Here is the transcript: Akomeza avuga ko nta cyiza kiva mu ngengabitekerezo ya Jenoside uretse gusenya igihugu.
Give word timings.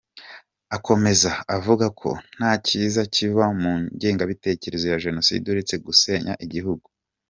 Akomeza 0.75 1.31
avuga 1.57 1.85
ko 1.99 2.09
nta 2.35 2.51
cyiza 2.65 3.01
kiva 3.13 3.45
mu 3.61 3.71
ngengabitekerezo 3.95 4.85
ya 4.91 5.01
Jenoside 5.05 5.45
uretse 5.53 5.75
gusenya 5.85 6.33
igihugu. 6.45 6.87